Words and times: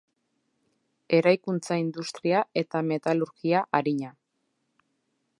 Eraikuntza 1.17 1.77
industria 1.81 2.41
eta 2.61 2.81
metalurgia 2.87 3.61
arina. 3.81 4.11